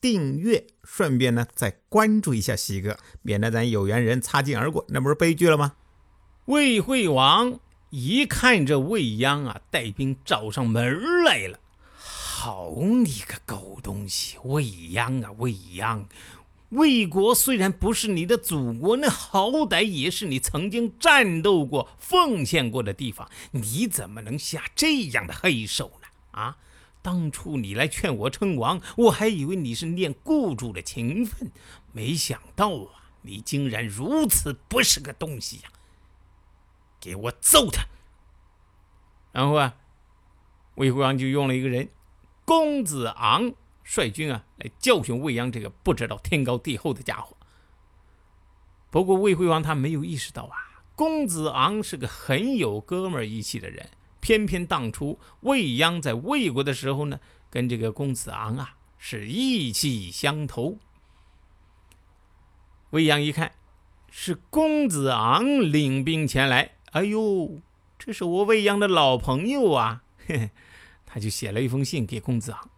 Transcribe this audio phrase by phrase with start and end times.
[0.00, 0.66] 订阅。
[0.84, 5.74] 顺便呢，再关注一下西哥，免得咱有缘人擦肩而过，那不是悲剧了吗？
[6.46, 11.60] 魏惠王一看这未央啊，带兵找上门来了。
[11.98, 16.08] 好你个狗东西，未央啊，未央！
[16.70, 26.08] 魏国虽然不是你的祖国，那好歹也是你曾经战斗过、奉献过的地方，你怎么能下这样的黑手呢？
[26.30, 26.58] 啊！
[27.00, 31.50] 当初你来劝我称王，我还以为你是念雇主的情分，
[31.92, 35.70] 没想到啊，你竟然如此不是个东西呀！
[37.00, 37.86] 给我揍他！
[39.32, 39.76] 然后啊，
[40.74, 41.88] 魏惠王就用了一个人，
[42.44, 47.36] 公子昂率军啊，来教训魏阳这个不知道天高地厚的家伙。
[48.90, 53.88] 不过魏惠王他没有意识到啊，公子昂是个很有哥们义气的人。
[54.28, 60.76] 偏偏当初魏鞅在魏国的时候呢，跟这个公子昂啊是意气相投。
[62.90, 63.52] 魏鞅一看
[64.10, 67.62] 是公子昂领兵前来，哎呦，
[67.98, 70.02] 这是我魏鞅的老朋友啊！
[70.26, 70.50] 嘿嘿，
[71.06, 72.68] 他就写了一封信给公子昂：“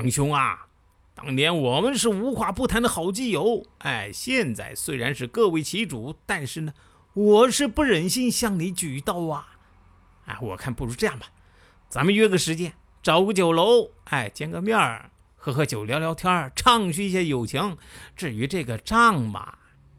[0.00, 0.68] 昂兄啊，
[1.14, 6.72] 当年我们是无话不谈的好基友，哎，现在虽然是各为其主，但是呢，
[7.12, 9.52] 我是不忍心向你举刀啊。”
[10.26, 11.26] 哎，我看不如这样吧，
[11.88, 17.78] 咱们约个时间，找个酒楼，哎，见个面儿，喝喝酒，聊聊天儿畅叙一下友情。
[18.16, 19.56] 至于这个账嘛，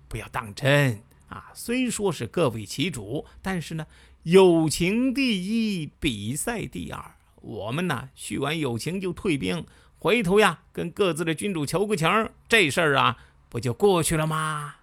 [0.09, 1.49] 不要当真啊。
[1.53, 3.87] 虽说是各为其主，但是呢，
[4.23, 7.15] 友情第一，比赛第二。
[7.41, 9.65] 我们呢，叙完友情就退兵，
[9.97, 13.17] 回头呀，跟各自的君主求个情，这事儿啊，
[13.47, 14.75] 不就过去了吗？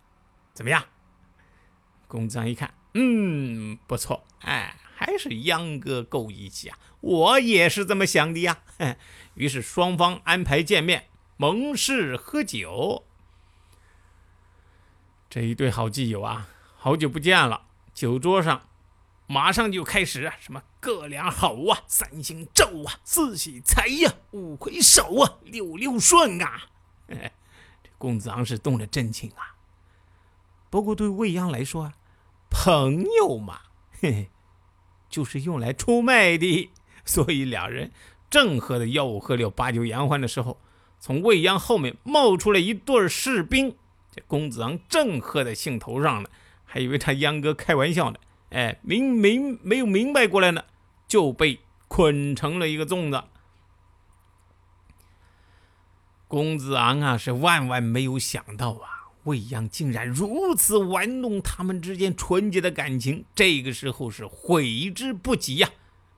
[0.54, 0.82] 怎么样？
[2.08, 4.74] 公子一看，嗯，不错，哎。
[5.04, 6.78] 还是秧歌够义气啊！
[7.00, 8.62] 我也是这么想的呀。
[9.34, 13.04] 于是双方安排见面，盟誓喝酒。
[15.28, 17.66] 这一对好基友啊，好久不见了。
[17.92, 18.66] 酒桌上
[19.26, 26.62] 马上就开始什么各两好啊，三星咒啊，四喜财呀，五魁首啊，六六顺啊。
[27.08, 29.56] 这公子昂是动了真情啊。
[30.70, 31.94] 不过对未央来说啊，
[32.48, 33.60] 朋友嘛，
[34.00, 34.30] 嘿嘿。
[35.14, 36.68] 就是用来出卖的，
[37.04, 37.92] 所以两人
[38.28, 40.60] 正喝的吆五喝六、把酒言欢的时候，
[40.98, 43.76] 从未央后面冒出来一对士兵。
[44.10, 46.28] 这公子昂正喝在兴头上呢，
[46.64, 48.18] 还以为他秧歌开玩笑呢。
[48.50, 50.64] 哎，明明没有明白过来呢，
[51.06, 53.22] 就被捆成了一个粽子。
[56.26, 58.93] 公子昂啊，是万万没有想到啊。
[59.24, 65.68] 未央竟然如此玩弄他们之间纯洁的感情，这个时候是悔之不及呀！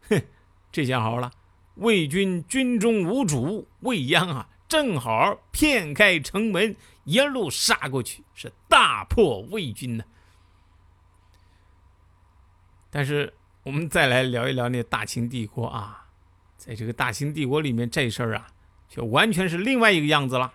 [0.09, 0.23] 哼，
[0.71, 1.33] 这下好了，
[1.77, 10.05] 魏军军中无主，未央啊，正好骗开城门，一路杀过去，是大破魏军呢。
[12.91, 16.07] 但是我们再来聊一聊那大秦帝国啊，
[16.57, 18.49] 在这个大秦帝国里面，这事儿啊，
[18.89, 20.55] 却完全是另外一个样子了。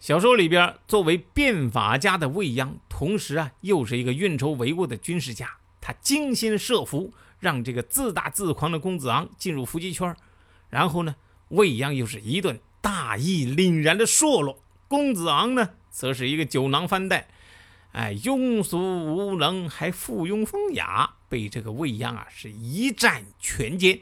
[0.00, 5.58] 小说里边，作为变法家的未央，同时啊，又是一个运筹帷幄的军事家。
[5.78, 10.16] 他精心设伏，让这个自大自狂的公子昂进入伏击圈。
[10.70, 11.16] 然后呢，
[11.48, 14.62] 未央又是一顿大义凛然的说落。
[14.88, 17.28] 公子昂呢，则是一个酒囊饭袋，
[17.92, 24.00] 哎，庸俗无能，还附庸风雅，被这个未央啊是一战全歼。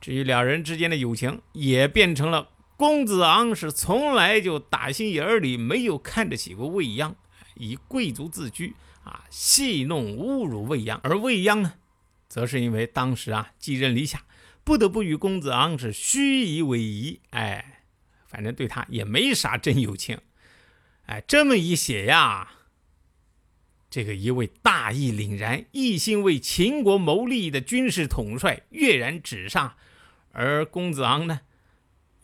[0.00, 2.48] 至于两人之间的友情，也变成了。
[2.84, 7.16] 公子昂是从来就打心眼里没有看得起过未央，
[7.54, 11.00] 以贵族自居啊，戏弄侮辱未央。
[11.02, 11.76] 而未央呢，
[12.28, 14.26] 则是因为当时啊寄人篱下，
[14.64, 17.20] 不得不与公子昂是虚以委蛇。
[17.30, 17.80] 哎，
[18.26, 20.18] 反正对他也没啥真友情。
[21.06, 22.50] 哎，这么一写呀，
[23.88, 29.74] 这个一位大义凛然、一心为秦国谋利的军事统帅跃然纸上，
[30.32, 31.40] 而公子昂呢？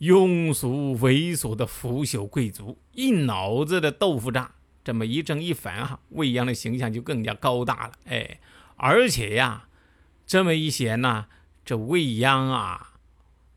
[0.01, 7.93] 庸俗猥琐的腐朽贵族，一脑子的豆腐渣，这么一正一反哈，未央的形象就更加高大了。
[8.05, 8.39] 哎，
[8.77, 9.69] 而且呀，
[10.25, 11.27] 这么一写呢，
[11.63, 12.95] 这未央啊，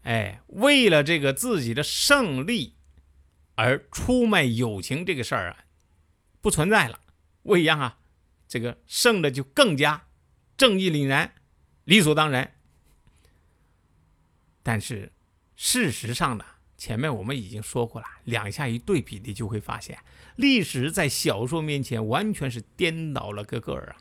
[0.03, 2.75] 哎，为了这个自己的胜利
[3.55, 5.65] 而出卖友情这个事儿啊，
[6.43, 7.01] 不存在了。
[7.45, 7.97] 未央啊，
[8.47, 10.09] 这个胜的就更加
[10.59, 11.33] 正义凛然、
[11.85, 12.53] 理所当然。
[14.63, 15.11] 但是
[15.57, 16.45] 事实上呢，
[16.77, 19.99] 前面我们已经说过了，两下一对比，你就会发现，
[20.37, 23.97] 历史在小说面前完全是颠倒了个个儿啊。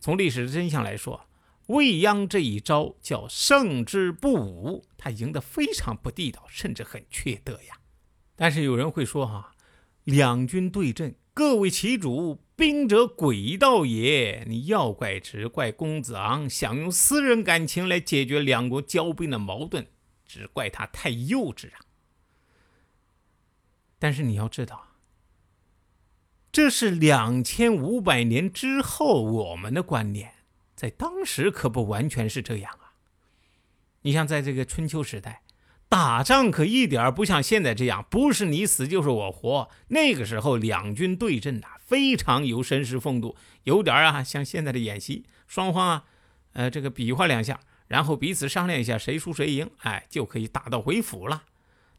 [0.00, 1.28] 从历史的真相来说，
[1.66, 7.78] 未央这一招叫胜之不武，他赢得非常不地道，甚至很缺德呀。
[8.36, 9.54] 但是有人会说哈，
[10.04, 11.14] 两军对阵。
[11.34, 14.44] 各为其主，兵者诡道也。
[14.46, 19.86] 你要怪只怪公子昂想用私人感情来解决两国交兵的矛盾，
[20.32, 21.84] 只怪他太幼稚啊！
[23.98, 24.96] 但是你要知道，
[26.50, 30.32] 这是两千五百年之后我们的观念，
[30.74, 32.94] 在当时可不完全是这样啊。
[34.00, 35.42] 你像在这个春秋时代。
[35.88, 39.68] 打仗可一点不像现在这样，不是你死就是我活。
[39.88, 46.04] 那个时候两军对阵呐，非常有绅士风度，有点啊像现在的演习，双方啊，
[46.54, 47.60] 呃这个比划两下，
[47.92, 51.44] 然后彼此商量一下谁输谁赢，哎就可以打道回府了。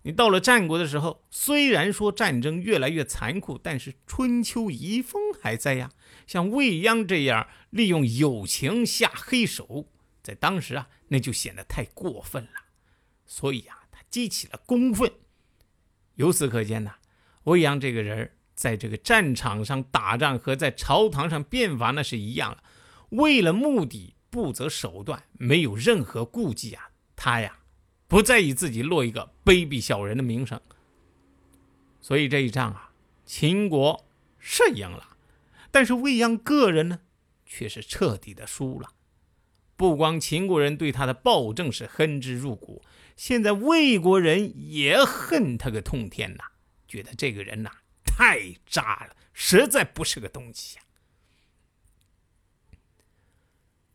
[0.01, 5.91] 你到了战国的时候，虽然说战争越来越残酷，但是春秋遗风还在呀。
[6.25, 9.85] 像未央这样利用友情下黑手，
[10.23, 12.65] 在当时啊，那就显得太过分了。
[13.25, 13.77] 所以啊。
[14.09, 15.11] 激起了公愤，
[16.17, 16.91] 由此可见呢，
[17.45, 22.63] 魏阳这个人在这个战场上打仗和在朝堂上变法那是一样了，
[23.09, 26.89] 为了目的不择手段，没有任何顾忌啊！
[27.15, 27.59] 他呀，
[28.07, 30.59] 不在意自己落一个卑鄙小人的名声。
[32.01, 32.93] 所以这一仗啊，
[33.27, 34.07] 秦国
[34.39, 35.17] 是赢了，
[35.69, 37.01] 但是魏阳个人呢，
[37.45, 38.89] 却是彻底的输了。
[39.75, 42.83] 不光秦国人对他的暴政是恨之入骨。
[43.15, 46.45] 现在魏国人也恨他个痛天呐，
[46.87, 47.69] 觉得这个人呐
[48.03, 50.83] 太渣了，实在不是个东西呀。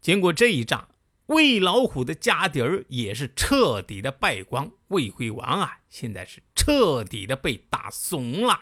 [0.09, 0.89] 经过这一仗，
[1.27, 8.59] 魏老虎的家底儿也是彻底的败光，魏惠王啊，现在是彻底的被打怂了。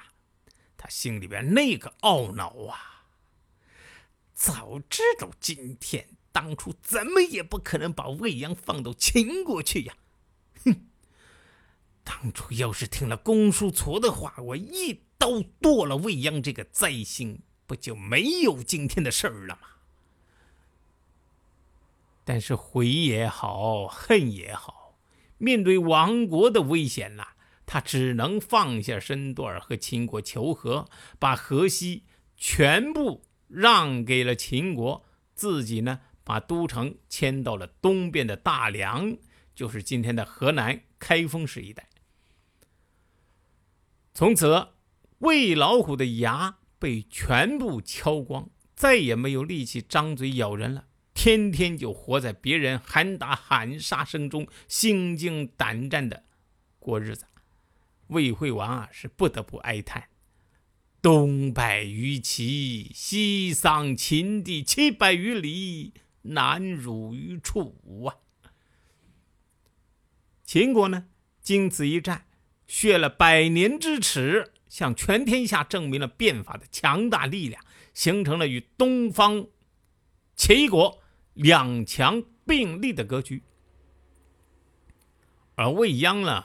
[0.76, 3.04] 他心里边那个懊恼啊，
[4.34, 9.94] 早知道今天当初怎么也不可能把魏阳放到秦国去呀。
[10.64, 10.88] 哼！
[12.02, 19.68] 当初要是听了公叔痤的话，我一刀剁了未央这个灾星，不就没有今天的事儿了吗？
[22.28, 24.98] 但是悔也好，恨也好，
[25.38, 27.28] 面对亡国的危险呐，
[27.64, 30.88] 他只能放下身段和秦国求和，
[31.20, 32.02] 把河西
[32.36, 35.06] 全部让给了秦国，
[35.36, 39.16] 自己呢，把都城迁到了东边的大梁。
[39.54, 41.88] 就是今天的河南开封市一带。
[44.12, 44.70] 从此，
[45.18, 50.86] 魏老虎的牙被全部敲光，再也没有力气张嘴咬人了。
[51.16, 56.24] 天天就活在别人喊打喊杀声中，心惊胆战的
[56.78, 57.24] 过日子。
[58.08, 60.10] 魏惠王啊，是不得不哀叹
[61.00, 68.20] ：“东败于齐，西丧秦地七百余里，难辱于楚啊！”
[70.44, 71.06] 秦国呢，
[71.40, 72.26] 经此一战，
[72.68, 77.64] 血了百年之耻，向全天下证明了变法的强大力量，
[77.94, 79.46] 形成了与东方
[80.36, 81.02] 齐国
[81.36, 83.42] 两强并立的格局。
[85.54, 86.44] 而未央呢，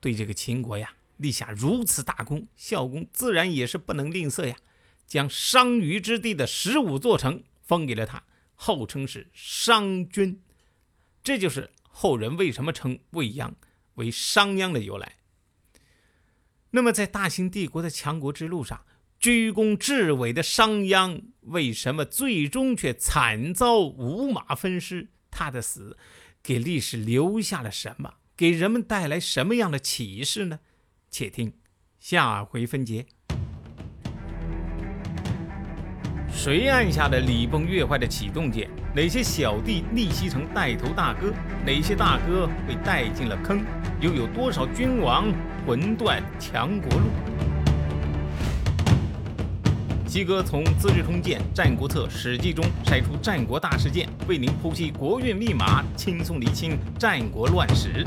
[0.00, 4.56] 对这个秦国呀立下如此大功，孝公自然也是不能吝啬呀，
[5.06, 10.42] 将商於之地的十五座城封给了他，号称是商君，
[11.22, 11.70] 这就是。
[11.96, 13.54] 后人为什么称未央
[13.94, 15.18] 为商鞅的由来？
[16.70, 18.84] 那么，在大秦帝国的强国之路上，
[19.18, 25.08] 居功至伟的商鞅为什么最终却惨遭五马分尸？
[25.30, 25.96] 他的死
[26.42, 28.14] 给历史留下了什么？
[28.36, 30.60] 给人们带来什么样的启示呢？
[31.10, 31.54] 且听
[31.98, 33.06] 下回分解。
[36.32, 38.68] 谁按下了礼崩乐坏的启动键？
[38.94, 41.32] 哪些小弟逆袭成带头大哥？
[41.64, 43.64] 哪些大哥被带进了坑？
[44.00, 45.32] 又有多少君王
[45.66, 47.06] 魂断强国路？
[50.14, 58.06] 鸡哥从《资治通鉴》《战国策》《史记》中筛出战国大事件，为您剖析国运密码，轻松理清战国乱史。